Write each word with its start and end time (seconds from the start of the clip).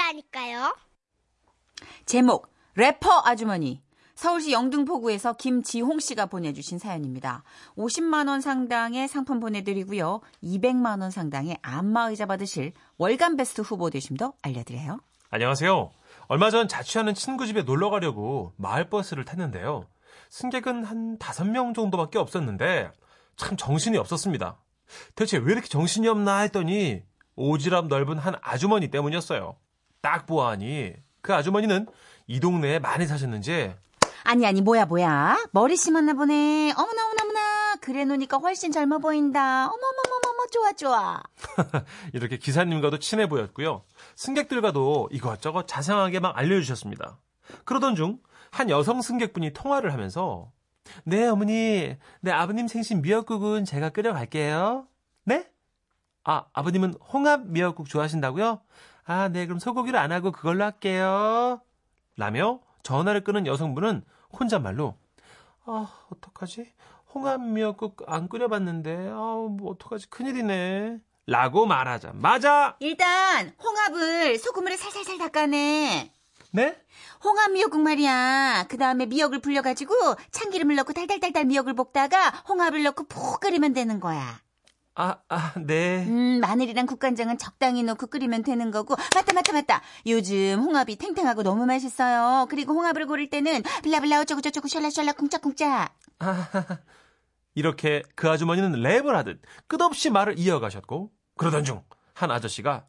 아니라니까요. 0.00 0.76
제목 2.06 2.48
래퍼 2.74 3.22
아주머니 3.24 3.82
서울시 4.14 4.52
영등포구에서 4.52 5.34
김지홍 5.34 5.98
씨가 6.00 6.26
보내주신 6.26 6.78
사연입니다. 6.78 7.42
50만 7.76 8.28
원 8.28 8.40
상당의 8.40 9.08
상품 9.08 9.40
보내드리고요. 9.40 10.20
200만 10.42 11.00
원 11.00 11.10
상당의 11.10 11.58
안마의자 11.62 12.26
받으실 12.26 12.72
월간 12.98 13.36
베스트 13.36 13.62
후보 13.62 13.88
되심도 13.88 14.34
알려드려요. 14.42 15.00
안녕하세요. 15.30 15.90
얼마 16.28 16.50
전 16.50 16.68
자취하는 16.68 17.14
친구 17.14 17.46
집에 17.46 17.62
놀러 17.62 17.88
가려고 17.88 18.52
마을버스를 18.56 19.24
탔는데요. 19.24 19.86
승객은 20.28 20.84
한 20.84 21.18
5명 21.18 21.74
정도밖에 21.74 22.18
없었는데 22.18 22.90
참 23.36 23.56
정신이 23.56 23.96
없었습니다. 23.96 24.58
대체 25.14 25.38
왜 25.38 25.52
이렇게 25.52 25.68
정신이 25.68 26.08
없나 26.08 26.40
했더니 26.40 27.02
오지랖 27.36 27.88
넓은 27.88 28.18
한 28.18 28.34
아주머니 28.42 28.90
때문이었어요. 28.90 29.56
딱 30.00 30.26
보아하니 30.26 30.94
그 31.20 31.34
아주머니는 31.34 31.86
이 32.26 32.40
동네에 32.40 32.78
많이 32.78 33.06
사셨는지 33.06 33.74
아니 34.24 34.46
아니 34.46 34.60
뭐야 34.60 34.86
뭐야 34.86 35.36
머리 35.52 35.76
심었나 35.76 36.14
보네. 36.14 36.72
어머나 36.76 37.04
어머나 37.06 37.22
어머나 37.22 37.76
그래 37.80 38.04
놓으니까 38.04 38.36
훨씬 38.38 38.70
젊어 38.70 38.98
보인다. 38.98 39.66
어머머머머머 39.66 40.46
좋아 40.52 40.72
좋아. 40.72 41.22
이렇게 42.12 42.36
기사님과도 42.36 42.98
친해 42.98 43.28
보였고요. 43.28 43.84
승객들과도 44.16 45.08
이것저것 45.12 45.66
자세하게 45.66 46.20
막 46.20 46.36
알려주셨습니다. 46.36 47.18
그러던 47.64 47.94
중 47.94 48.18
한 48.50 48.68
여성 48.70 49.00
승객분이 49.00 49.52
통화를 49.52 49.92
하면서 49.92 50.50
네 51.04 51.26
어머니 51.26 51.96
네 52.20 52.30
아버님 52.30 52.68
생신 52.68 53.02
미역국은 53.02 53.64
제가 53.64 53.90
끓여갈게요. 53.90 54.86
네? 55.24 55.48
아 56.24 56.44
아버님은 56.52 56.94
홍합 57.12 57.46
미역국 57.46 57.88
좋아하신다고요? 57.88 58.60
아 59.10 59.28
네 59.28 59.46
그럼 59.46 59.58
소고기를 59.58 59.98
안 59.98 60.12
하고 60.12 60.30
그걸로 60.30 60.62
할게요. 60.64 61.60
라며 62.16 62.60
전화를 62.84 63.24
끊은 63.24 63.44
여성분은 63.46 64.04
혼잣말로 64.38 64.96
아 65.64 65.88
어떡하지? 66.12 66.72
홍합 67.12 67.40
미역국 67.40 68.04
안 68.06 68.28
끓여봤는데 68.28 69.08
아 69.10 69.40
뭐 69.50 69.72
어떡하지 69.72 70.10
큰일이네. 70.10 70.98
라고 71.26 71.66
말하자마자 71.66 72.76
일단 72.80 73.52
홍합을 73.62 74.38
소금물에 74.38 74.76
살살살 74.76 75.18
닦아내. 75.18 76.12
네? 76.52 76.76
홍합 77.24 77.50
미역국 77.52 77.80
말이야. 77.80 78.66
그 78.68 78.76
다음에 78.78 79.06
미역을 79.06 79.40
불려가지고 79.40 79.92
참기름을 80.30 80.76
넣고 80.76 80.92
달달달달 80.92 81.44
미역을 81.46 81.74
볶다가 81.74 82.28
홍합을 82.48 82.82
넣고 82.84 83.04
푹 83.08 83.40
끓이면 83.40 83.72
되는 83.72 83.98
거야. 83.98 84.40
아, 84.94 85.16
아, 85.28 85.52
네. 85.56 86.04
음, 86.06 86.40
마늘이랑 86.40 86.86
국간장은 86.86 87.38
적당히 87.38 87.82
넣고 87.82 88.08
끓이면 88.08 88.42
되는 88.42 88.70
거고. 88.70 88.96
맞다, 89.14 89.32
맞다, 89.32 89.52
맞다. 89.52 89.82
요즘 90.06 90.60
홍합이 90.60 90.96
탱탱하고 90.96 91.42
너무 91.42 91.64
맛있어요. 91.66 92.46
그리고 92.50 92.74
홍합을 92.74 93.06
고를 93.06 93.30
때는 93.30 93.62
블라블라 93.82 94.20
어쩌고저쩌고 94.20 94.68
샬라샬라 94.68 95.12
쿵짝쿵짝. 95.12 95.96
이렇게 97.54 98.02
그 98.14 98.28
아주머니는 98.28 98.72
랩을 98.82 99.12
하듯 99.12 99.40
끝없이 99.66 100.10
말을 100.10 100.38
이어가셨고, 100.38 101.10
그러던 101.36 101.64
중 101.64 101.82
한 102.20 102.30
아저씨가, 102.30 102.84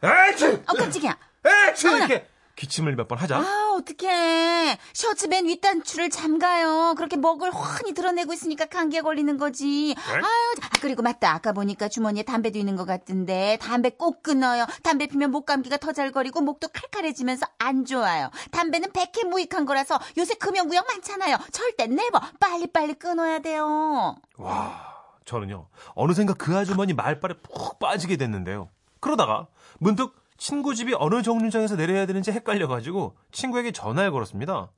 에취! 0.00 0.46
어, 0.46 0.72
깜짝이야. 0.74 1.18
에취! 1.44 1.88
이렇게 1.88 2.28
기침을 2.60 2.94
몇 2.94 3.08
번 3.08 3.16
하자. 3.18 3.38
아, 3.38 3.74
어떡해. 3.78 4.78
셔츠 4.92 5.26
맨 5.26 5.46
윗단추를 5.46 6.10
잠가요. 6.10 6.94
그렇게 6.96 7.16
목을 7.16 7.50
훤히 7.50 7.94
드러내고 7.94 8.34
있으니까 8.34 8.66
감기에 8.66 9.00
걸리는 9.00 9.38
거지. 9.38 9.96
아유, 10.06 10.22
아, 10.22 10.68
그리고 10.82 11.02
맞다. 11.02 11.32
아까 11.32 11.52
보니까 11.52 11.88
주머니에 11.88 12.22
담배도 12.22 12.58
있는 12.58 12.76
것 12.76 12.84
같은데, 12.84 13.56
담배 13.62 13.88
꼭 13.88 14.22
끊어요. 14.22 14.66
담배 14.82 15.06
피면 15.06 15.30
목 15.30 15.46
감기가 15.46 15.78
더 15.78 15.95
잘 15.95 16.12
걸리고 16.12 16.42
목도 16.42 16.68
칼칼해지면서 16.68 17.46
안 17.58 17.86
좋아요. 17.86 18.30
담배는 18.50 18.92
백해 18.92 19.24
무익한 19.26 19.64
거라서 19.64 19.98
요새 20.18 20.34
금연구역 20.34 20.86
많잖아요. 20.86 21.38
절대 21.52 21.86
never 21.86 22.20
빨리빨리 22.38 22.94
끊어야 22.94 23.38
돼요. 23.38 24.16
와, 24.36 24.94
저는요, 25.24 25.66
어느샌가 25.94 26.34
그 26.34 26.54
아주머니 26.56 26.92
말빨에 26.92 27.34
푹 27.42 27.78
빠지게 27.78 28.18
됐는데요. 28.18 28.68
그러다가 29.00 29.46
문득 29.78 30.19
친구 30.40 30.74
집이 30.74 30.94
어느 30.98 31.22
정류장에서 31.22 31.76
내려야 31.76 32.06
되는지 32.06 32.32
헷갈려가지고 32.32 33.14
친구에게 33.30 33.72
전화를 33.72 34.10
걸었습니다. 34.10 34.70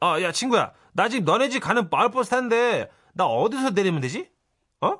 아, 0.00 0.22
야, 0.22 0.32
친구야. 0.32 0.72
나 0.94 1.10
지금 1.10 1.26
너네 1.26 1.50
집 1.50 1.60
가는 1.60 1.88
마을버스 1.90 2.30
타는데 2.30 2.90
나 3.12 3.26
어디서 3.26 3.70
내리면 3.70 4.00
되지? 4.00 4.30
어? 4.80 4.98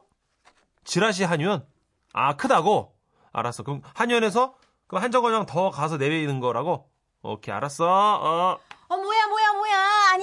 지라시 0.84 1.24
한유원? 1.24 1.64
아, 2.12 2.36
크다고? 2.36 2.94
알았어. 3.32 3.62
그럼 3.62 3.80
한유원에서 3.94 4.54
그럼 4.86 5.02
한 5.02 5.10
정거장 5.10 5.46
더 5.46 5.70
가서 5.70 5.96
내리는 5.96 6.40
거라고? 6.40 6.90
오케이, 7.22 7.54
알았어. 7.54 7.86
어. 7.88 8.58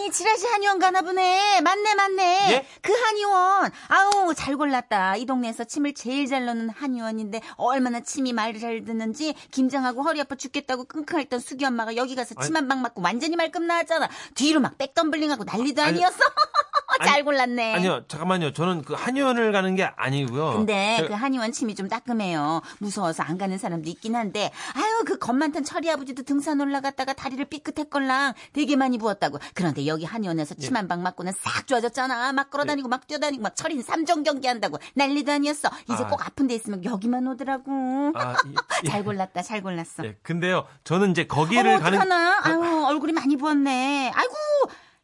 아니, 0.08 0.14
지라시 0.14 0.48
한의원 0.48 0.80
가나 0.80 1.02
보네. 1.02 1.60
맞네, 1.60 1.96
맞네. 1.96 2.52
예? 2.54 2.66
그 2.82 2.94
한의원. 2.94 3.70
아우, 3.90 4.34
잘 4.34 4.56
골랐다. 4.56 5.18
이 5.18 5.26
동네에서 5.26 5.66
침을 5.66 5.94
제일 5.94 6.28
잘 6.28 6.46
넣는 6.46 6.70
한의원인데, 6.70 7.42
얼마나 7.58 8.00
침이 8.00 8.32
말을 8.32 8.60
잘 8.62 8.86
듣는지, 8.86 9.34
김장하고 9.52 10.04
허리 10.04 10.22
아파 10.22 10.36
죽겠다고 10.36 10.86
끙끙했던 10.86 11.42
수기 11.42 11.66
엄마가 11.66 11.98
여기 11.98 12.16
가서 12.16 12.36
침 12.42 12.56
한 12.56 12.68
방 12.70 12.82
맞고 12.82 13.02
완전히 13.02 13.36
말끔 13.36 13.68
나왔잖아. 13.68 14.08
뒤로 14.36 14.62
막 14.62 14.78
백덤블링하고 14.78 15.44
난리도 15.44 15.82
아니, 15.82 15.98
아니었어. 15.98 16.18
잘 17.00 17.16
아니, 17.16 17.24
골랐네. 17.24 17.74
아니요, 17.76 18.04
잠깐만요. 18.08 18.54
저는 18.54 18.82
그 18.84 18.94
한의원을 18.94 19.52
가는 19.52 19.76
게 19.76 19.84
아니고요. 19.96 20.54
근데 20.54 20.98
제가- 21.02 21.08
그 21.08 21.14
한의원 21.14 21.52
침이 21.52 21.76
좀 21.76 21.88
따끔해요. 21.88 22.62
무서워서 22.80 23.24
안 23.24 23.38
가는 23.38 23.58
사람도 23.58 23.90
있긴 23.90 24.16
한데, 24.16 24.52
아유, 24.76 25.04
그겁 25.06 25.36
많던 25.36 25.64
철이 25.64 25.90
아버지도 25.92 26.24
등산 26.24 26.60
올라갔다가 26.62 27.14
다리를 27.14 27.44
삐끗했걸랑 27.46 28.34
되게 28.54 28.76
많이 28.76 28.98
부었다고. 28.98 29.40
그런데 29.54 29.86
여기 29.88 30.06
한의원에서 30.06 30.56
예. 30.60 30.62
침한 30.66 30.88
방 30.88 31.04
맞고는 31.04 31.34
싹 31.42 31.68
좋아졌잖아. 31.68 32.34
막 32.34 32.50
걸어다니고 32.50 32.88
막 32.90 33.08
뛰어다니고 33.08 33.42
막 33.44 33.56
철인 33.56 33.82
삼종 33.82 34.24
경기 34.24 34.48
한다고. 34.48 34.78
난리도 34.96 35.32
아니었어. 35.32 35.70
이제 35.92 36.04
아. 36.04 36.08
꼭 36.08 36.26
아픈 36.26 36.48
데 36.48 36.56
있으면 36.56 36.84
여기만 36.84 37.28
오더라고. 37.28 38.12
아, 38.16 38.36
이- 38.46 38.50
이- 38.84 38.88
잘 38.90 39.04
골랐다, 39.04 39.42
잘 39.42 39.62
골랐어. 39.62 40.04
예, 40.06 40.16
근데요, 40.24 40.66
저는 40.84 41.12
이제 41.12 41.26
거기를 41.28 41.68
어머, 41.68 41.80
가는. 41.80 41.98
어떡하나? 42.00 42.40
아유, 42.44 42.86
얼굴이 42.88 43.14
많이 43.14 43.36
부었네. 43.38 44.12
아이고, 44.16 44.34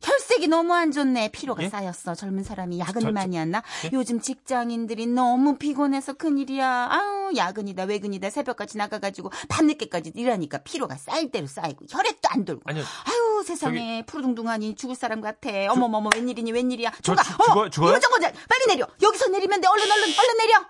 혈색이 0.03 0.47
너무 0.47 0.73
안 0.73 0.91
좋네. 0.91 1.29
피로가 1.31 1.63
예? 1.63 1.69
쌓였어. 1.69 2.13
젊은 2.15 2.43
사람이 2.43 2.79
야근을 2.79 3.01
저- 3.01 3.07
저- 3.07 3.11
많이 3.11 3.37
했나? 3.37 3.63
예? 3.85 3.89
요즘 3.93 4.19
직장인들이 4.19 5.07
너무 5.07 5.57
피곤해서 5.57 6.13
큰일이야. 6.13 6.87
아유, 6.91 7.31
야근이다, 7.35 7.83
외근이다, 7.83 8.29
새벽까지 8.29 8.77
나가가지고 8.77 9.31
밤늦게까지 9.49 10.11
일하니까 10.15 10.59
피로가 10.59 10.95
쌓일 10.97 11.31
대로 11.31 11.47
쌓이고 11.47 11.85
혈액도 11.89 12.29
안 12.29 12.45
돌고. 12.45 12.61
아니요. 12.65 12.83
아유, 13.05 13.43
세상에 13.45 14.03
푸르둥둥하니 14.05 14.75
죽을 14.75 14.95
사람 14.95 15.21
같아. 15.21 15.49
어머머머, 15.69 16.09
웬일이니, 16.13 16.51
웬일이야. 16.51 16.91
저 17.01 17.15
저가, 17.15 17.23
죽- 17.23 17.41
어머, 17.41 17.47
죽어요? 17.53 17.69
죽어요? 17.69 17.89
이거 17.91 17.99
저거, 17.99 18.19
빨리 18.19 18.65
내려. 18.67 18.87
여기서 19.01 19.27
내리면 19.29 19.61
돼. 19.61 19.67
얼른, 19.67 19.83
얼른, 19.91 20.03
얼른 20.19 20.37
내려. 20.37 20.65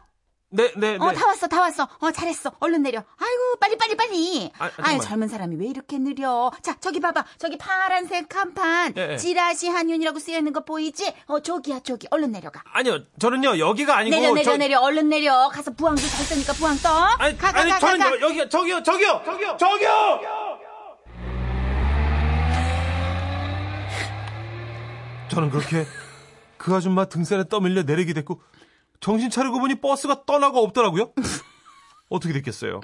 네, 0.56 0.72
네, 0.75 0.97
네. 1.00 1.03
어, 1.03 1.12
다 1.14 1.25
왔어, 1.25 1.47
다 1.47 1.62
왔어. 1.62 1.88
어, 2.00 2.12
잘했어. 2.12 2.52
얼른 2.59 2.84
내려. 2.84 3.00
아이고, 3.18 3.56
빨리, 3.59 3.75
빨리, 3.75 3.96
빨리. 3.97 4.52
아, 4.59 4.66
아, 4.66 4.69
잠깐만. 4.69 4.96
유 4.96 5.00
젊은 5.02 5.28
사람이 5.28 5.56
왜 5.56 5.66
이렇게 5.66 5.97
느려? 5.97 6.52
자, 6.62 6.75
저기 6.80 7.00
봐봐. 7.00 7.25
저기 7.40 7.58
파란색 7.58 8.30
간판. 8.30 8.94
예, 8.96 9.13
예. 9.13 9.18
지라시 9.18 9.69
한윤이라고 9.69 10.19
쓰여 10.19 10.38
있는 10.38 10.53
거 10.53 10.63
보이지? 10.63 11.12
어, 11.25 11.40
저기야, 11.40 11.80
저기. 11.80 12.06
얼른 12.12 12.31
내려가. 12.34 12.62
아니요, 12.72 13.00
저는요, 13.18 13.58
여기가 13.58 13.97
아니고. 13.97 14.16
내려, 14.16 14.31
내려, 14.34 14.44
저- 14.44 14.58
내려. 14.58 14.80
얼른 14.81 15.09
내려. 15.09 15.50
가서 15.50 15.72
부항도 15.72 16.00
잘 16.03 16.24
쓰니까 16.24 16.53
부항 16.53 16.78
떠. 16.78 16.90
아니, 17.18 17.36
가, 17.36 17.52
가, 17.52 17.59
아니 17.62 17.72
가, 17.72 17.80
저는 17.80 17.97
가, 17.97 18.09
가. 18.12 18.16
여, 18.16 18.22
여기, 18.22 18.47
저기요, 18.47 18.84
저기요, 18.84 19.22
저기요, 19.25 19.58
저기요! 19.58 20.19
저는 25.30 25.50
그렇게 25.50 25.86
그 26.58 26.75
아줌마 26.75 27.06
등살에 27.06 27.46
떠밀려 27.50 27.81
내리게 27.81 28.13
됐고, 28.13 28.40
정신 29.03 29.30
차리고 29.30 29.59
보니 29.59 29.81
버스가 29.81 30.24
떠나고 30.25 30.63
없더라고요. 30.63 31.12
어떻게 32.10 32.33
됐겠어요? 32.33 32.80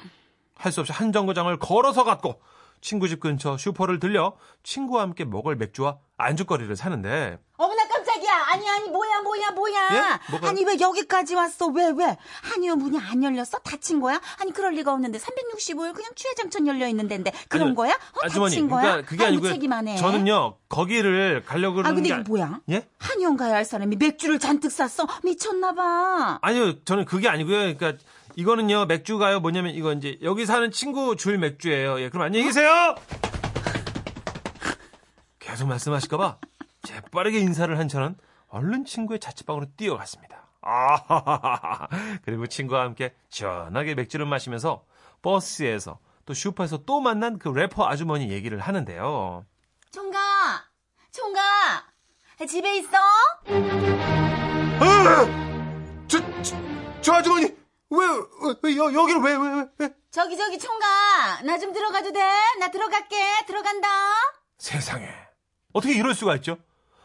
할 0.55 0.73
수 0.73 0.81
없이 0.81 0.91
한 0.91 1.13
정거장을 1.13 1.57
걸어서 1.59 2.03
갔고, 2.03 2.41
친구 2.81 3.07
집 3.07 3.21
근처 3.21 3.55
슈퍼를 3.55 3.99
들려 3.99 4.35
친구와 4.61 5.03
함께 5.03 5.23
먹을 5.23 5.55
맥주와 5.55 5.97
안주거리를 6.17 6.75
사는데, 6.75 7.39
어머나 7.55 7.88
깜짝이야. 8.29 8.45
아니, 8.47 8.69
아니, 8.69 8.89
뭐야, 8.89 9.21
뭐야, 9.21 9.51
뭐야. 9.51 10.19
예? 10.41 10.47
아니, 10.47 10.63
왜 10.63 10.79
여기까지 10.79 11.35
왔어? 11.35 11.67
왜, 11.67 11.91
왜? 11.95 12.17
한의원 12.43 12.79
문이 12.79 12.97
안 12.99 13.23
열렸어? 13.23 13.57
닫힌 13.59 13.99
거야? 13.99 14.21
아니, 14.39 14.51
그럴 14.53 14.73
리가 14.73 14.93
없는데. 14.93 15.17
365일 15.17 15.93
그냥 15.93 16.11
취해장천 16.15 16.67
열려 16.67 16.87
있는 16.87 17.07
데인데. 17.07 17.31
그런 17.49 17.67
아니요, 17.69 17.75
거야? 17.75 17.93
어, 17.93 18.19
아주머니, 18.23 18.55
닫힌 18.55 18.69
거야? 18.69 18.81
그러니까 18.81 19.09
그게 19.09 19.25
아니고요. 19.25 19.51
책임하네. 19.51 19.95
저는요, 19.97 20.55
거기를 20.69 21.43
가려고 21.45 21.75
그러는 21.77 21.91
아, 21.91 21.93
근데 21.95 22.09
게 22.09 22.13
이거 22.13 22.15
아니- 22.15 22.29
뭐야? 22.29 22.59
예? 22.69 22.87
한의원 22.99 23.37
가야 23.37 23.55
할 23.55 23.65
사람이 23.65 23.95
맥주를 23.95 24.39
잔뜩 24.39 24.71
샀어? 24.71 25.07
미쳤나 25.23 25.73
봐. 25.73 26.39
아니요, 26.41 26.83
저는 26.83 27.05
그게 27.05 27.27
아니고요. 27.27 27.57
그러니까 27.75 27.93
이거는요 28.35 28.85
맥주가요 28.85 29.39
뭐냐면 29.41 29.73
이거 29.73 29.91
이제 29.91 30.17
여기 30.21 30.45
사는 30.45 30.71
친구 30.71 31.15
줄 31.15 31.37
맥주예요. 31.39 31.99
예, 31.99 32.09
그럼 32.09 32.25
안녕히 32.27 32.45
계세요. 32.45 32.95
계속 35.39 35.67
말씀하실까봐 35.67 36.37
재빠르게 37.05 37.39
인사를 37.39 37.77
한 37.77 37.87
저는 37.87 38.17
얼른 38.49 38.85
친구의 38.85 39.19
자취방으로 39.19 39.67
뛰어갔습니다. 39.77 40.47
아, 40.61 41.87
그리고 42.25 42.47
친구와 42.47 42.81
함께 42.83 43.15
시원하게 43.29 43.95
맥주를 43.95 44.25
마시면서 44.25 44.85
버스에서 45.21 45.99
또 46.25 46.33
슈퍼에서 46.33 46.83
또 46.85 46.99
만난 46.99 47.39
그 47.39 47.49
래퍼 47.49 47.87
아주머니 47.87 48.29
얘기를 48.29 48.59
하는데요. 48.59 49.45
총각, 49.91 50.19
총각, 51.11 51.41
집에 52.47 52.77
있어? 52.77 52.97
아! 54.79 55.25
저, 56.07 56.19
저, 56.41 56.55
저 57.01 57.13
아주머니 57.13 57.45
왜, 57.91 58.05
왜, 58.43 58.53
왜 58.63 58.77
여, 58.77 58.93
여기를 58.93 59.21
왜, 59.21 59.35
왜, 59.35 59.65
왜? 59.79 59.93
저기 60.11 60.37
저기 60.37 60.59
총각, 60.59 61.43
나 61.45 61.57
좀 61.57 61.71
들어가도 61.73 62.11
돼? 62.11 62.19
나 62.59 62.69
들어갈게. 62.69 63.17
들어간다. 63.47 63.87
세상에. 64.57 65.07
어떻게 65.73 65.93
이럴 65.95 66.13
수가 66.13 66.35
있죠? 66.37 66.57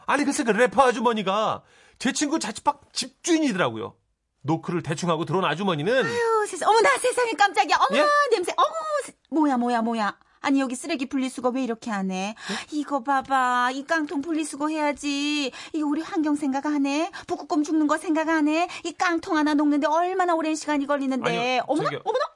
아니, 0.06 0.24
글쎄 0.24 0.44
그 0.44 0.50
래퍼 0.50 0.82
아주머니가 0.88 1.62
제 1.98 2.12
친구 2.12 2.38
자취방 2.38 2.78
집주인이더라고요. 2.92 3.94
노크를 4.42 4.82
대충 4.82 5.08
하고 5.10 5.24
들어온 5.24 5.44
아주머니는 5.44 6.04
아유, 6.04 6.46
세상, 6.46 6.68
어머, 6.68 6.80
나 6.82 6.96
세상에 6.98 7.32
깜짝이야. 7.32 7.76
어머, 7.88 7.98
예? 7.98 8.06
냄새. 8.30 8.52
어머, 8.56 8.68
세- 9.04 9.14
뭐야, 9.30 9.56
뭐야, 9.56 9.80
뭐야. 9.82 10.18
아니, 10.42 10.60
여기 10.60 10.74
쓰레기 10.74 11.06
분리수거 11.08 11.48
왜 11.48 11.62
이렇게 11.64 11.90
하네? 11.90 12.34
예? 12.50 12.56
이거 12.72 13.02
봐봐. 13.02 13.70
이 13.72 13.86
깡통 13.86 14.20
분리수거 14.20 14.68
해야지. 14.68 15.50
이거 15.72 15.86
우리 15.86 16.02
환경 16.02 16.34
생각하네? 16.36 17.10
북극곰 17.26 17.62
죽는 17.64 17.86
거 17.86 17.96
생각하네? 17.96 18.68
이 18.84 18.92
깡통 18.92 19.38
하나 19.38 19.54
녹는데 19.54 19.86
얼마나 19.86 20.34
오랜 20.34 20.54
시간이 20.54 20.86
걸리는데. 20.86 21.30
아니요, 21.30 21.62
어머나, 21.66 21.84
저기요. 21.84 22.00
어머나, 22.04 22.24
어머. 22.26 22.33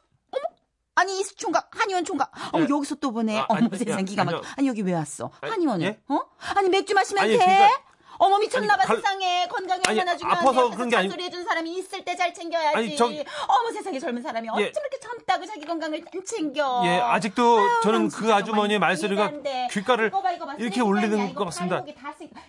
아니, 0.98 1.20
이 1.20 1.24
총각, 1.24 1.70
한의원 1.78 2.04
총각. 2.04 2.32
어머, 2.52 2.64
예. 2.64 2.68
여기서 2.68 2.96
또 2.96 3.12
보네. 3.12 3.38
아, 3.38 3.46
어머, 3.48 3.58
아니, 3.68 3.78
세상 3.78 4.00
야, 4.00 4.02
기가 4.02 4.24
막혀. 4.24 4.42
아니, 4.56 4.66
여기 4.66 4.82
왜 4.82 4.94
왔어? 4.94 5.30
아니, 5.40 5.50
한의원을. 5.52 5.86
예? 5.86 5.98
어? 6.08 6.20
아니, 6.56 6.68
맥주 6.68 6.92
마시면 6.94 7.22
아니, 7.24 7.38
돼? 7.38 7.44
그러니까- 7.44 7.88
어머 8.20 8.36
미쳤나봐 8.40 8.82
갈- 8.84 8.96
세상에 8.96 9.46
건강이 9.46 9.80
아니, 9.86 10.00
얼마나 10.00 10.16
중요한데 10.16 10.48
아파서 10.48 10.70
그런 10.72 10.88
게 10.88 10.96
아니- 10.96 11.08
잔소리 11.08 11.24
해준 11.26 11.44
사람이 11.44 11.72
있을 11.78 12.04
때 12.04 12.16
잘 12.16 12.34
챙겨야지 12.34 12.76
아니, 12.76 12.96
저- 12.96 13.04
어머 13.06 13.70
세상에 13.72 13.96
젊은 14.00 14.20
사람이 14.20 14.48
어쩜 14.48 14.60
예. 14.60 14.64
이렇게 14.64 14.98
젊다고 15.00 15.46
자기 15.46 15.64
건강을 15.64 16.04
안 16.12 16.24
챙겨 16.24 16.82
예, 16.84 16.98
아직도 16.98 17.58
아유, 17.60 17.68
저는 17.84 18.08
난그 18.08 18.34
아주머니의 18.34 18.80
말소리가. 18.80 19.30
귓가를 19.70 20.08
이거 20.08 20.20
봐, 20.20 20.32
이거 20.32 20.46
봐. 20.46 20.54
이렇게 20.58 20.80
아니야. 21.20 21.34
것 21.34 21.44
같습니다. 21.44 21.84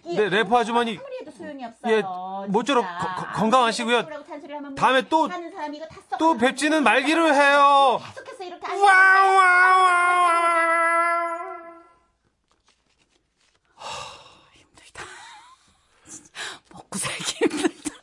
네, 0.05 0.29
래퍼 0.29 0.57
아주머니- 0.57 0.97
예, 1.87 2.03
모쪼록 2.47 2.83
건강하시고요. 3.35 3.97
하면 4.55 4.73
다음에 4.73 5.03
또- 5.03 5.27
하는 5.27 5.51
사람이 5.51 5.77
이거 5.77 5.85
다 5.85 5.97
썩어 6.09 6.17
또 6.17 6.25
나가는 6.33 6.47
뵙지는. 6.49 6.83
말기로 6.83 7.31
해요. 7.31 8.01
계속해서 8.69 8.75
이렇게 8.75 8.89
안 8.89 9.35
와와와. 9.35 9.99
먹고 16.71 16.97
살기 16.97 17.23
힘들다 17.45 17.93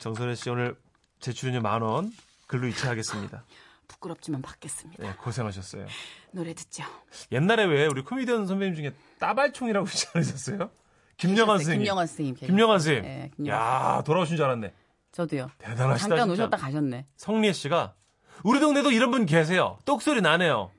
정선혜 0.00 0.34
씨 0.34 0.50
오늘 0.50 0.76
제 1.20 1.32
출연료 1.32 1.60
만 1.60 1.82
원 1.82 2.12
글로 2.46 2.66
이체하겠습니다. 2.68 3.44
부끄럽지만 3.88 4.42
받겠습니다 4.42 5.02
네, 5.02 5.14
고생하셨어요. 5.16 5.86
노래 6.32 6.52
듣죠 6.54 6.84
옛날에 7.32 7.64
왜 7.64 7.86
우리 7.86 8.02
코미디언 8.02 8.46
선배님 8.46 8.74
중에 8.74 8.92
따발총이라고 9.18 9.86
있지 9.88 10.06
않으셨어요? 10.14 10.70
김영환 11.16 11.58
선생님. 11.58 11.80
김영환 11.84 12.06
선생님 12.06 12.34
김영환 12.36 12.78
선생님. 12.80 13.02
네, 13.02 13.30
김영환 13.36 13.96
야 13.98 14.02
돌아오신 14.02 14.36
줄 14.36 14.44
알았네. 14.44 14.72
저도요 15.12 15.50
대단하시다. 15.58 16.08
잠깐 16.08 16.28
진짜. 16.28 16.32
오셨다 16.44 16.56
가셨네 16.56 17.06
성리혜 17.16 17.52
씨가 17.52 17.94
우리 18.42 18.60
동네도 18.60 18.90
이런 18.92 19.10
분 19.10 19.26
계세요. 19.26 19.78
똑소리 19.84 20.20
나네요. 20.20 20.70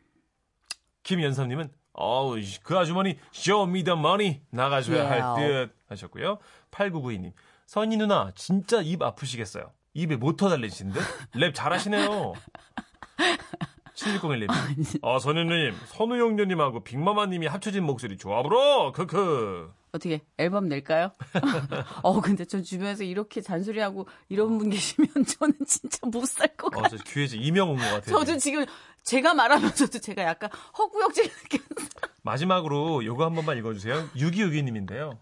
김연섭님은 1.03 1.69
어우 1.93 2.35
그 2.63 2.77
아주머니 2.77 3.17
show 3.33 3.69
me 3.69 3.83
the 3.83 3.97
money 3.97 4.41
나가줘야 4.49 5.03
Yeah. 5.05 5.21
할듯 5.21 5.75
하셨고요. 5.87 6.39
8992님 6.71 7.31
선희 7.65 7.97
누나 7.97 8.31
진짜 8.35 8.81
입 8.81 9.01
아프시겠어요. 9.01 9.71
입에 9.93 10.17
모터 10.17 10.49
달리시는데 10.49 10.99
랩 11.35 11.53
잘하시네요. 11.55 12.33
7601님 13.95 14.49
아 15.03 15.19
선희 15.19 15.45
누님 15.45 15.75
선우용녀 15.87 16.35
누님하고 16.35 16.83
빅마마님이 16.83 17.47
합쳐진 17.47 17.83
목소리 17.83 18.17
불어 18.17 18.91
크크 18.91 19.71
어떻게 19.93 20.21
앨범 20.37 20.67
낼까요? 20.67 21.11
어 22.03 22.19
근데 22.19 22.43
저 22.45 22.61
주변에서 22.61 23.03
이렇게 23.03 23.39
잔소리하고 23.41 24.07
이런 24.27 24.57
분 24.57 24.69
계시면 24.69 25.07
저는 25.25 25.53
진짜 25.65 25.99
못 26.07 26.25
살 26.25 26.47
것 26.57 26.69
같아요. 26.71 26.85
어, 26.85 26.89
저 26.89 26.97
귀에 27.05 27.25
이명 27.39 27.69
온 27.69 27.77
것 27.77 27.83
같아요. 27.85 28.01
저도 28.19 28.37
지금 28.37 28.65
제가 29.03 29.33
말하면서도 29.33 29.99
제가 29.99 30.23
약간 30.23 30.49
허구역질 30.77 31.23
느꼈어요. 31.23 31.87
마지막으로 32.23 33.05
요거 33.05 33.23
한 33.23 33.35
번만 33.35 33.57
읽어주세요. 33.57 34.09
6262님인데요. 34.17 35.17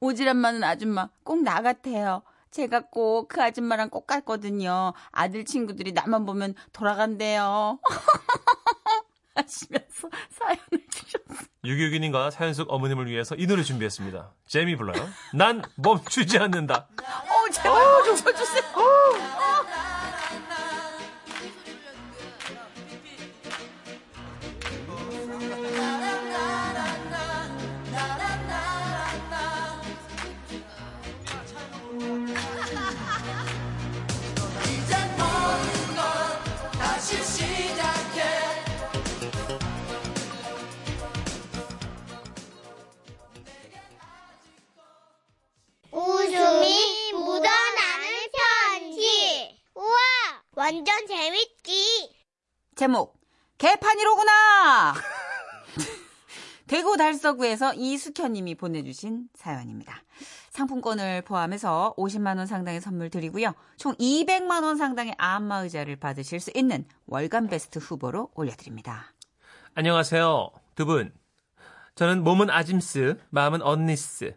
오지랖 0.00 0.36
많은 0.36 0.62
아줌마 0.62 1.08
꼭 1.24 1.42
나 1.42 1.60
같아요. 1.62 2.22
제가 2.54 2.82
꼭 2.88 3.26
그 3.28 3.42
아줌마랑 3.42 3.90
꼭 3.90 4.06
같거든요. 4.06 4.92
아들 5.10 5.44
친구들이 5.44 5.90
나만 5.92 6.24
보면 6.24 6.54
돌아간대요. 6.72 7.80
하시면서 9.34 10.08
사연을 10.30 10.86
주셨어요. 10.88 11.48
6262님과 11.64 12.30
사연 12.30 12.54
속 12.54 12.72
어머님을 12.72 13.06
위해서 13.06 13.34
이 13.34 13.48
노래 13.48 13.64
준비했습니다. 13.64 14.30
제미 14.46 14.76
불러요. 14.76 15.08
난 15.34 15.62
멈추지 15.74 16.38
않는다. 16.38 16.86
어, 17.02 17.50
제발 17.50 18.04
좀 18.04 18.14
쳐주세요. 18.16 18.62
완전 51.04 51.06
재밌지. 51.06 52.10
제목 52.76 53.20
개판이로구나. 53.58 54.94
대구 56.66 56.96
달서구에서 56.96 57.74
이숙현님이 57.74 58.54
보내주신 58.54 59.28
사연입니다. 59.34 60.02
상품권을 60.50 61.22
포함해서 61.22 61.94
50만 61.98 62.38
원 62.38 62.46
상당의 62.46 62.80
선물 62.80 63.10
드리고요. 63.10 63.52
총 63.76 63.94
200만 63.96 64.64
원 64.64 64.76
상당의 64.76 65.14
안마 65.18 65.58
의자를 65.58 65.96
받으실 65.96 66.40
수 66.40 66.50
있는 66.54 66.86
월간 67.06 67.48
베스트 67.48 67.78
후보로 67.78 68.30
올려드립니다. 68.34 69.12
안녕하세요. 69.74 70.50
두 70.74 70.86
분. 70.86 71.12
저는 71.94 72.24
몸은 72.24 72.50
아짐스, 72.50 73.18
마음은 73.30 73.62
언니스. 73.62 74.34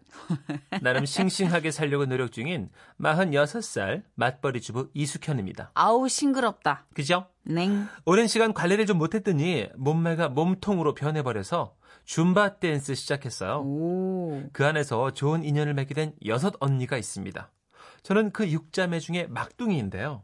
나름 0.84 1.08
싱싱하게 1.08 1.72
살려고 1.72 2.06
노력 2.06 2.32
중인 2.32 2.70
46살 3.02 4.04
맞벌이 4.14 4.62
주부 4.62 4.90
이숙현입니다. 4.94 5.72
아우 5.74 6.08
싱그럽다. 6.08 6.86
그죠? 6.94 7.26
냉. 7.44 7.88
오랜 8.06 8.28
시간 8.28 8.54
관리를 8.54 8.86
좀 8.86 9.00
못했더니 9.00 9.70
몸매가 9.76 10.30
몸통으로 10.30 10.94
변해버려서 10.94 11.76
줌바 12.06 12.60
댄스 12.60 12.94
시작했어요. 12.94 13.64
오. 13.66 14.44
그 14.54 14.64
안에서 14.64 15.12
좋은 15.12 15.44
인연을 15.44 15.74
맺게 15.74 15.96
된 15.96 16.14
여섯 16.28 16.54
언니가 16.60 16.96
있습니다. 16.96 17.52
저는 18.04 18.32
그 18.32 18.48
육자매 18.50 19.00
중에 19.00 19.26
막둥이인데요. 19.32 20.22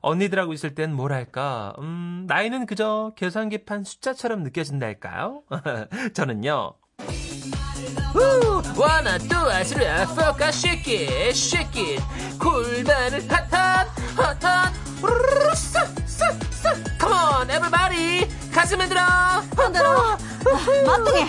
언니들하고 0.00 0.52
있을 0.52 0.74
땐 0.74 0.94
뭐랄까, 0.94 1.74
음, 1.78 2.24
나이는 2.28 2.66
그저 2.66 3.12
계산기판 3.16 3.84
숫자처럼 3.84 4.42
느껴진달까요? 4.42 5.42
저는요. 6.14 6.74
우, 8.14 8.62
원아, 8.80 9.18
투아, 9.18 9.64
쓰리아, 9.64 10.06
포카, 10.06 10.52
쉐킷, 10.52 11.34
쉐킷, 11.34 12.00
골반을 12.38 13.28
핫핫, 13.28 13.88
핫핫, 14.16 14.72
우르르르, 15.02 15.54
싹, 15.54 15.94
come 16.98 17.28
on, 17.28 17.50
everybody, 17.50 18.50
가슴 18.52 18.80
흔들어, 18.80 19.00
흔들어. 19.56 20.16
막둥이. 20.86 21.26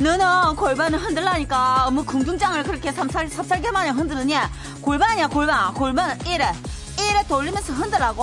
너는 0.00 0.54
골반을 0.54 0.98
흔들라니까 1.00 1.90
뭐 1.90 2.04
궁둥짝을 2.04 2.62
그렇게 2.62 2.92
삽살, 2.92 3.28
삽살개마냥 3.28 3.90
흔드느냐? 3.90 4.48
골반이야 4.80 5.26
골반. 5.26 5.74
골반은 5.74 6.24
이래 6.26 6.52
이래 7.08 7.26
돌리면서 7.26 7.72
흔들라고 7.72 8.22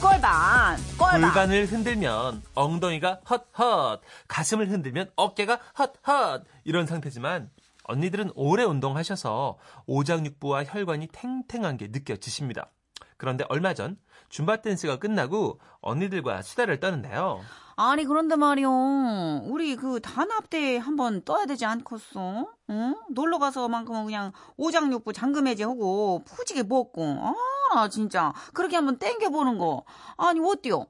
골반 0.00 0.76
골반 0.98 1.20
골반을 1.20 1.66
흔들면 1.66 2.42
엉덩이가 2.54 3.20
헛헛, 3.28 4.00
가슴을 4.28 4.70
흔들면 4.70 5.10
어깨가 5.16 5.58
헛헛 5.78 6.44
이런 6.64 6.86
상태지만 6.86 7.50
언니들은 7.84 8.30
오래 8.34 8.64
운동하셔서 8.64 9.58
오장육부와 9.86 10.64
혈관이 10.64 11.08
탱탱한 11.08 11.76
게 11.76 11.88
느껴지십니다. 11.90 12.70
그런데 13.18 13.44
얼마 13.48 13.74
전 13.74 13.98
줌바 14.30 14.62
댄스가 14.62 14.96
끝나고 14.98 15.60
언니들과 15.80 16.42
수다를 16.42 16.80
떠는데요. 16.80 17.40
아니 17.76 18.04
그런데 18.04 18.36
말이요 18.36 19.42
우리 19.44 19.76
그 19.76 20.00
단합대 20.00 20.78
한번 20.78 21.22
떠야 21.24 21.46
되지 21.46 21.64
않겠어? 21.64 22.46
응? 22.70 22.96
놀러 23.10 23.38
가서만큼은 23.38 24.04
그냥 24.06 24.32
오장육부 24.56 25.12
장금해제하고 25.12 26.24
푸지게 26.24 26.62
먹고 26.64 27.02
아 27.20 27.34
나 27.74 27.88
진짜 27.88 28.32
그렇게 28.52 28.76
한번 28.76 28.98
땡겨보는 28.98 29.58
거 29.58 29.84
아니 30.16 30.40
어때요? 30.40 30.86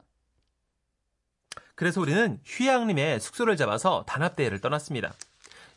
그래서 1.75 2.01
우리는 2.01 2.41
휴양림에 2.45 3.19
숙소를 3.19 3.57
잡아서 3.57 4.05
단합대회를 4.07 4.61
떠났습니다. 4.61 5.13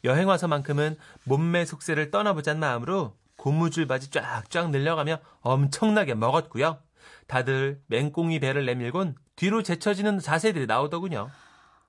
여행 0.04 0.28
와서만큼은 0.28 0.98
몸매 1.24 1.66
속세를 1.66 2.12
떠나보자는 2.12 2.60
마음으로 2.60 3.16
고무줄 3.38 3.88
바지 3.88 4.10
쫙쫙 4.12 4.70
늘려가며 4.72 5.20
엄청나게 5.42 6.14
먹었고요. 6.16 6.80
다들 7.28 7.82
맹꽁이 7.88 8.40
배를 8.40 8.66
내밀곤 8.66 9.16
뒤로 9.36 9.64
제쳐지는 9.64 10.20
자세들이 10.20 10.68
나오더군요. 10.68 11.32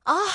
아, 0.04 0.26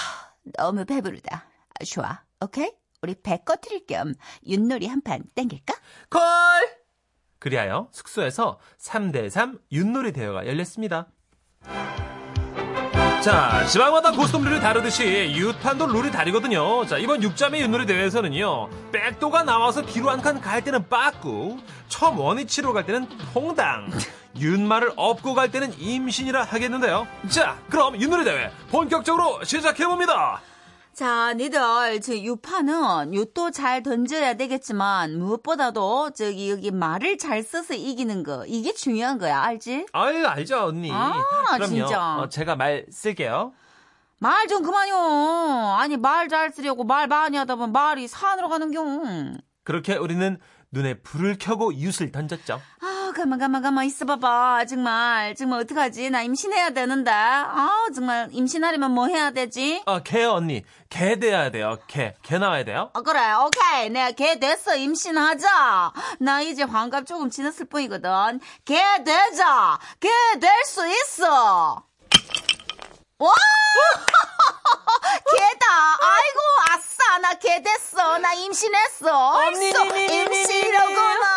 너무 0.57 0.85
배부르다. 0.85 1.45
아, 1.79 1.83
좋아. 1.85 2.21
오케이? 2.43 2.71
우리 3.01 3.15
배 3.15 3.38
꺼트릴 3.38 3.88
겸 3.88 4.13
윷놀이 4.45 4.85
한 4.88 5.01
판 5.01 5.23
땡길까? 5.33 5.73
콜! 6.09 6.21
그리하여 7.45 7.88
숙소에서 7.91 8.60
3대3 8.79 9.60
윷놀이 9.74 10.13
대회가 10.13 10.45
열렸습니다. 10.48 11.07
자, 13.21 13.65
지방마다 13.67 14.12
고스톱 14.12 14.43
룰이 14.45 14.60
다르듯이 14.62 15.33
윷판도 15.36 15.88
룰이 15.88 16.12
다르거든요. 16.12 16.86
자, 16.88 16.98
이번 16.98 17.21
육자매 17.21 17.60
윷놀이 17.62 17.86
대회에서는요, 17.86 18.69
백도가 18.91 19.43
나와서 19.43 19.83
뒤로 19.86 20.10
한 20.10 20.21
칸 20.21 20.39
갈 20.41 20.63
때는 20.63 20.88
빠꾸, 20.89 21.57
처음 21.88 22.17
원위치로 22.19 22.74
갈 22.74 22.86
때는 22.86 23.07
퐁당, 23.33 23.91
윷말을 24.39 24.93
업고 24.95 25.33
갈 25.36 25.51
때는 25.51 25.74
임신이라 25.79 26.43
하겠는데요. 26.43 27.07
자, 27.29 27.60
그럼 27.69 28.00
윷놀이 28.01 28.24
대회 28.24 28.50
본격적으로 28.71 29.43
시작해봅니다. 29.43 30.41
자, 30.93 31.33
니들, 31.33 32.01
저, 32.01 32.13
유파는 32.13 33.13
유도 33.13 33.50
잘 33.50 33.81
던져야 33.81 34.33
되겠지만, 34.36 35.17
무엇보다도, 35.17 36.12
저기, 36.12 36.51
여기 36.51 36.69
말을 36.69 37.17
잘 37.17 37.41
써서 37.43 37.74
이기는 37.74 38.24
거, 38.24 38.45
이게 38.45 38.74
중요한 38.74 39.17
거야, 39.17 39.41
알지? 39.41 39.88
아유, 39.93 40.27
알죠, 40.27 40.65
언니. 40.65 40.91
아, 40.91 41.13
그럼요. 41.55 41.65
진짜. 41.65 42.17
어, 42.17 42.29
제가 42.29 42.55
말 42.57 42.86
쓸게요. 42.91 43.53
말 44.19 44.48
좀 44.48 44.62
그만요. 44.63 45.75
아니, 45.79 45.98
말 45.98 46.27
잘 46.27 46.51
쓰려고 46.51 46.83
말 46.83 47.07
많이 47.07 47.38
하다 47.38 47.55
보면 47.55 47.71
말이 47.71 48.07
산으로 48.07 48.50
가는 48.50 48.69
경. 48.71 49.38
그렇게 49.63 49.95
우리는 49.95 50.39
눈에 50.74 50.94
불을 51.01 51.38
켜고 51.38 51.74
윷을 51.74 52.12
던졌죠. 52.13 52.62
아, 52.82 53.13
가만, 53.13 53.38
가만, 53.40 53.62
가만 53.62 53.86
있어봐봐. 53.86 54.66
정말, 54.66 55.36
정말 55.36 55.60
어떡하지? 55.62 56.10
나 56.10 56.22
임신해야 56.22 56.70
되는데. 56.70 57.12
아, 57.12 57.70
정말, 57.94 58.30
임신하려면 58.32 58.92
뭐 58.92 59.08
해야 59.08 59.32
되지? 59.32 59.84
아, 59.86 60.01
개요, 60.01 60.32
언니. 60.32 60.63
개 60.90 61.20
돼야 61.20 61.51
돼요. 61.51 61.78
개. 61.88 62.13
개 62.24 62.38
나와야 62.38 62.63
돼요. 62.63 62.90
아, 62.94 63.01
그래, 63.01 63.20
오케이. 63.34 63.90
내가 63.90 64.12
개 64.12 64.40
됐어. 64.40 64.75
임신하자. 64.78 65.92
나 66.22 66.42
이제 66.42 66.63
환갑 66.63 67.06
조금 67.06 67.30
지났을 67.30 67.66
뿐이거든. 67.68 68.40
개 68.63 68.82
되자. 69.04 69.78
개 70.00 70.10
될 70.40 70.63
수 70.66 70.88
있어. 70.88 71.84
와! 73.20 73.34
개다. 75.30 75.68
아이고, 76.01 76.40
개 77.41 77.62
됐어. 77.62 78.17
나 78.19 78.33
임신했어. 78.33 79.31
얼쑤 79.31 79.62
임신이로구나. 80.12 81.31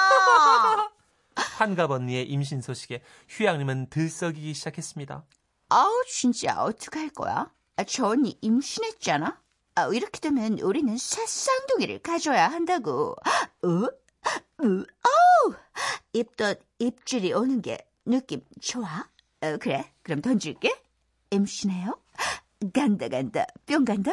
한갑 1.58 1.90
언니의 1.90 2.28
임신 2.28 2.60
소식에 2.60 3.02
휴양님은 3.28 3.88
들썩이기 3.90 4.52
시작했습니다. 4.54 5.24
아우, 5.70 6.04
진짜 6.08 6.62
어떡할 6.62 7.08
거야? 7.10 7.50
아, 7.76 7.84
저 7.84 8.08
언니 8.08 8.38
임신했잖아? 8.42 9.40
아, 9.76 9.88
이렇게 9.92 10.20
되면 10.20 10.58
우리는 10.60 10.96
새 10.98 11.26
쌍둥이를 11.26 12.00
가져야 12.00 12.48
한다고. 12.48 13.16
어? 13.62 13.68
으, 14.62 14.86
아우! 15.02 15.54
입덧 16.12 16.60
입질이 16.78 17.32
오는 17.32 17.60
게 17.62 17.78
느낌 18.04 18.42
좋아? 18.60 19.08
어, 19.40 19.56
그래, 19.58 19.90
그럼 20.02 20.20
던질게. 20.20 20.80
임신해요? 21.30 21.98
간다, 22.72 23.08
간다. 23.08 23.46
뿅 23.66 23.84
간다? 23.84 24.12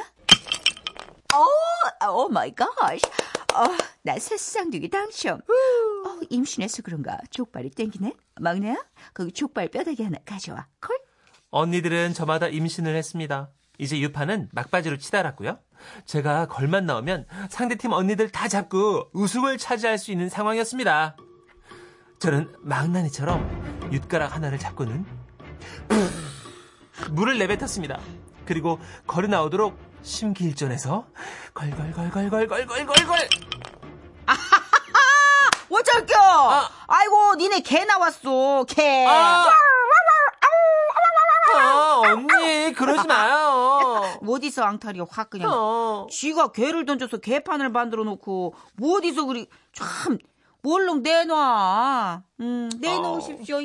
오, 1.34 2.08
oh 2.26 2.30
my 2.30 2.54
god. 2.54 2.68
어, 2.68 3.66
나 4.04 4.18
세쌍둥이 4.18 4.90
당첨. 4.90 5.38
어, 5.40 6.20
임신해서 6.30 6.82
그런가 6.82 7.18
족발이 7.30 7.70
땡기네? 7.72 8.14
막내야? 8.40 8.76
거기 9.14 9.32
족발 9.32 9.70
뼈다귀 9.70 10.04
하나 10.04 10.18
가져와. 10.26 10.68
콜? 10.82 10.98
언니들은 11.52 12.14
저마다 12.14 12.48
임신을 12.48 12.96
했습니다. 12.96 13.50
이제 13.78 14.00
유파는 14.00 14.50
막바지로 14.54 14.98
치달았고요. 14.98 15.60
제가 16.06 16.48
걸만 16.48 16.86
나오면 16.86 17.26
상대팀 17.50 17.92
언니들 17.94 18.30
다 18.30 18.48
잡고 18.48 19.10
우승을 19.14 19.58
차지할 19.58 19.98
수 19.98 20.12
있는 20.12 20.30
상황이었습니다. 20.30 21.18
저는 22.20 22.54
망나니처럼 22.60 23.90
윷가락 23.92 24.36
하나를 24.36 24.60
잡고는 24.60 25.06
물을 27.12 27.38
내뱉었습니다. 27.40 28.00
그리고 28.46 28.80
걸어 29.08 29.28
나오도록 29.28 29.91
심기일전해서 30.04 31.06
걸걸걸걸걸걸걸걸걸 31.54 33.30
어쩔겨! 35.72 36.16
아이고, 36.88 37.36
니네 37.36 37.62
개 37.62 37.86
나왔어, 37.86 38.66
개. 38.68 39.06
아, 39.08 39.46
아, 41.54 42.02
언니 42.06 42.74
그러지 42.74 43.08
마요. 43.08 44.20
어디서 44.28 44.64
앙탈이야, 44.64 45.06
확 45.10 45.30
그냥. 45.30 45.50
어. 45.52 46.08
쥐가 46.12 46.52
개를 46.52 46.86
던져서 46.86 47.18
개판을 47.18 47.70
만들어 47.70 48.04
놓고, 48.04 48.54
뭐 48.76 48.98
어디서 48.98 49.26
그리, 49.26 49.48
참, 49.74 50.18
몰롱 50.62 51.04
내놔. 51.04 52.24
음, 52.42 52.70
내놓으십시오. 52.80 53.60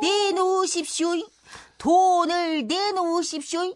내놓으십시오. 0.00 1.08
돈을 1.78 2.66
내놓으십시오. 2.66 3.74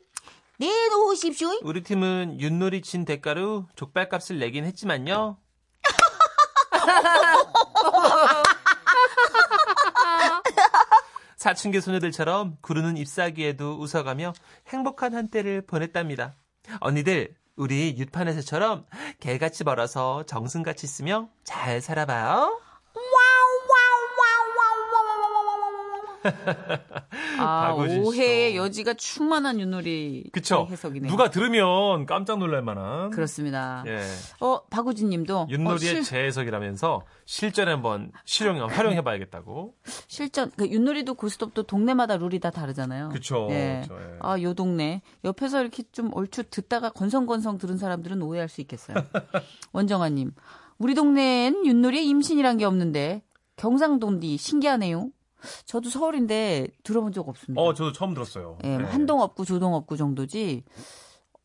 내놓으십시오. 0.59 1.61
우리 1.63 1.83
팀은 1.83 2.41
윷놀이 2.41 2.83
친 2.83 3.05
대가로 3.05 3.67
족발값을 3.77 4.39
내긴 4.39 4.65
했지만요. 4.65 5.39
사춘기 11.37 11.81
소녀들처럼 11.81 12.59
구르는 12.61 12.97
잎사귀에도 12.97 13.79
웃어가며 13.79 14.33
행복한 14.69 15.15
한때를 15.15 15.67
보냈답니다. 15.67 16.35
언니들, 16.81 17.37
우리 17.57 17.95
윷판에서처럼 17.97 18.87
개같이 19.21 19.63
벌어서 19.65 20.25
정승같이 20.25 20.87
쓰며 20.89 21.29
잘 21.45 21.81
살아봐요. 21.81 22.61
아. 27.41 27.73
오해의 27.75 28.57
여지가 28.57 28.95
충만한 28.95 29.61
윷놀이 29.61 30.25
그쵸? 30.33 30.67
해석이네요. 30.71 31.11
누가 31.11 31.31
들으면 31.31 32.07
깜짝 32.07 32.39
놀랄 32.39 32.63
만한. 32.63 33.11
그렇습니다. 33.11 33.85
예. 33.87 34.01
어, 34.41 34.63
박우진 34.71 35.11
님도. 35.11 35.49
윷놀이의 35.51 35.75
어, 35.75 35.77
실- 35.77 36.03
재해석이라면서 36.05 37.03
실전에 37.27 37.71
한번 37.73 38.11
실용, 38.25 38.65
활용해 38.69 39.03
봐야겠다고. 39.03 39.75
실전 40.09 40.51
그 40.57 40.67
윷놀이도 40.69 41.15
고스톱도 41.15 41.65
동네마다 41.65 42.17
룰이 42.17 42.39
다 42.41 42.51
다르잖아요. 42.51 43.11
그쵸, 43.11 43.49
예. 43.51 43.81
그쵸, 43.83 43.99
예. 44.01 44.17
아, 44.21 44.41
요 44.41 44.55
동네 44.55 45.03
옆에서 45.25 45.61
이렇게 45.61 45.83
좀 45.93 46.11
얼추 46.15 46.45
듣다가 46.51 46.91
건성건성 46.91 47.59
들은 47.59 47.77
사람들은 47.79 48.21
오해할 48.23 48.49
수 48.49 48.61
있겠어요. 48.61 48.97
원정아 49.73 50.09
님, 50.11 50.33
우리 50.79 50.95
동네엔 50.95 51.67
윷놀이에 51.67 52.03
임신이란 52.03 52.59
게 52.59 52.65
없는데 52.65 53.23
경상도인디 53.57 54.37
신기하네요. 54.37 55.11
저도 55.65 55.91
서울인데 55.91 56.69
들어본 56.83 57.13
적 57.13 57.29
없습니다. 57.29 57.61
어, 57.61 57.75
저도 57.75 57.93
처음 57.93 58.15
들었어요. 58.15 58.59
예, 58.65 58.77
네. 58.77 58.85
한동 58.85 59.21
없고 59.21 59.45
조동 59.45 59.75
없고 59.75 59.97
정도지. 59.97 60.65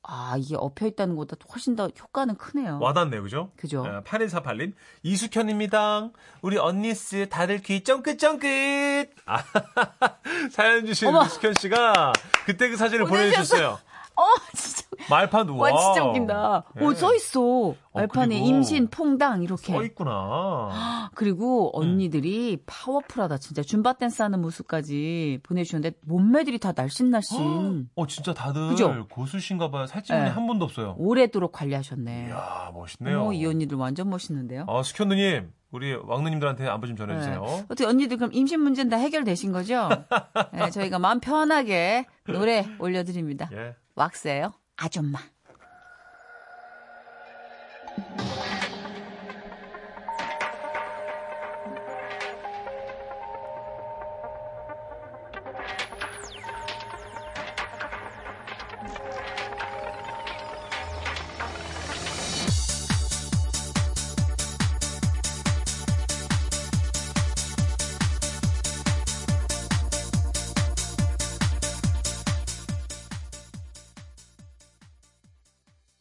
아, 0.05 0.35
이게 0.37 0.55
엎여 0.57 0.85
있다는 0.87 1.15
것보다 1.15 1.37
훨씬 1.53 1.77
더 1.77 1.87
효과는 1.87 2.35
크네요. 2.35 2.77
와닿네요, 2.81 3.23
그죠? 3.23 3.51
그죠? 3.55 3.83
8148님, 4.05 4.73
이숙현입니다. 5.01 6.11
우리 6.41 6.57
언니스 6.57 7.29
다들 7.29 7.59
귀 7.61 7.83
쫑긋쫑긋. 7.85 9.11
아, 9.25 9.37
사연 10.51 10.85
주신 10.85 11.07
어머. 11.07 11.23
이숙현 11.23 11.53
씨가 11.53 12.11
그때 12.45 12.67
그 12.69 12.75
사진을 12.75 13.05
보내주셨어요. 13.05 13.79
어, 14.15 14.23
진짜. 14.55 14.83
말판 15.09 15.49
와. 15.49 15.71
와, 15.71 15.81
진짜 15.81 16.05
웃긴다. 16.07 16.63
예. 16.79 16.85
오, 16.85 16.93
써있어. 16.93 17.75
말판에 17.93 18.35
그리고 18.39 18.47
임신, 18.47 18.87
퐁당, 18.89 19.43
이렇게. 19.43 19.71
써 19.71 19.83
있구나. 19.83 21.09
그리고 21.15 21.71
언니들이 21.77 22.63
파워풀하다. 22.65 23.37
진짜 23.37 23.61
줌바 23.61 23.93
댄스 23.93 24.21
하는 24.21 24.41
모습까지 24.41 25.39
보내주셨는데, 25.43 25.97
몸매들이 26.05 26.59
다 26.59 26.73
날씬날씬. 26.75 27.89
어, 27.95 28.07
진짜 28.07 28.33
다들 28.33 28.69
그죠? 28.69 29.07
고수신가 29.09 29.71
봐요. 29.71 29.87
살찌분이 29.87 30.23
네. 30.25 30.29
한 30.29 30.47
번도 30.47 30.65
없어요. 30.65 30.95
오래도록 30.97 31.51
관리하셨네. 31.51 32.27
이야, 32.29 32.71
멋있네요. 32.73 33.21
어머, 33.21 33.33
이 33.33 33.45
언니들 33.45 33.77
완전 33.77 34.09
멋있는데요. 34.09 34.65
아, 34.67 34.83
숙현 34.83 35.09
누님, 35.09 35.51
우리 35.73 35.91
왕누님들한테 35.95 36.67
안부 36.67 36.85
좀 36.85 36.95
전해주세요. 36.95 37.41
네. 37.41 37.65
어떻게 37.67 37.85
언니들 37.85 38.17
그럼 38.17 38.29
임신 38.31 38.61
문제는 38.61 38.91
다 38.91 38.97
해결되신 38.97 39.51
거죠? 39.51 39.89
네, 40.53 40.69
저희가 40.69 40.99
마음 40.99 41.19
편하게 41.19 42.05
노래 42.25 42.67
올려드립니다. 42.77 43.49
예. 43.51 43.75
왁스예요. 43.95 44.53
아줌마. 44.77 45.19